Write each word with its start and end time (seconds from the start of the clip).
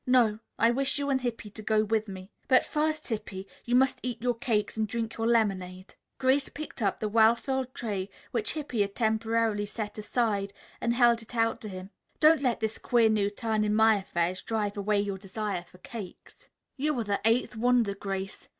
"No; 0.07 0.39
I 0.57 0.71
wish 0.71 0.97
you 0.97 1.11
and 1.11 1.21
Hippy 1.21 1.51
to 1.51 1.61
go 1.61 1.83
with 1.83 2.07
me. 2.07 2.31
But 2.47 2.65
first, 2.65 3.07
Hippy, 3.09 3.47
you 3.65 3.75
must 3.75 3.99
eat 4.01 4.19
your 4.19 4.33
cakes 4.33 4.75
and 4.75 4.87
drink 4.87 5.15
your 5.15 5.27
lemonade." 5.27 5.93
Grace 6.17 6.49
picked 6.49 6.81
up 6.81 6.99
the 6.99 7.07
well 7.07 7.35
filled 7.35 7.75
tray 7.75 8.09
which 8.31 8.53
Hippy 8.53 8.81
had 8.81 8.95
temporarily 8.95 9.67
set 9.67 9.99
aside 9.99 10.53
and 10.81 10.95
held 10.95 11.21
it 11.21 11.35
out 11.35 11.61
to 11.61 11.69
him. 11.69 11.91
"Don't 12.19 12.41
let 12.41 12.61
this 12.61 12.79
queer 12.79 13.09
new 13.09 13.29
turn 13.29 13.63
in 13.63 13.75
my 13.75 13.95
affairs 13.95 14.41
drive 14.41 14.75
away 14.75 14.99
your 14.99 15.19
desire 15.19 15.61
for 15.61 15.77
cakes." 15.77 16.49
"You 16.77 16.97
are 16.97 17.03
the 17.03 17.21
eighth 17.23 17.55
wonder, 17.55 17.93
Grace. 17.93 18.47